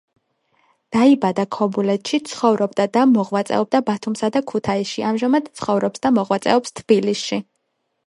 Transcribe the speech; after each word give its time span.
დაიბადა 0.95 1.45
ქობულეთში, 1.55 2.21
ცხოვრობდა 2.31 2.87
და 2.99 3.05
მოღვაწეობდა 3.13 3.83
ბათუმსა 3.93 4.33
და 4.39 4.45
ქუთაისში, 4.55 5.07
ამჟამად 5.13 5.55
ცხოვრობს 5.61 6.09
და 6.09 6.17
მოღვაწეობს 6.21 6.79
თბილისში. 6.83 7.45